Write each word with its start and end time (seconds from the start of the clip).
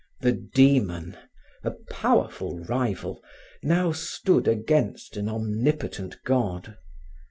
The 0.21 0.31
Demon, 0.31 1.15
a 1.63 1.69
powerful 1.91 2.57
rival, 2.57 3.21
now 3.61 3.91
stood 3.91 4.47
against 4.47 5.15
an 5.15 5.29
omnipotent 5.29 6.17
God. 6.25 6.75